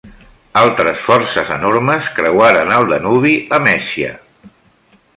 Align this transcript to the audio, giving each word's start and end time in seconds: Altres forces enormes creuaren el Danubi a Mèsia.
Altres 0.61 1.03
forces 1.09 1.51
enormes 1.57 2.09
creuaren 2.17 2.73
el 2.81 2.91
Danubi 2.95 3.35
a 3.59 3.61
Mèsia. 3.71 4.19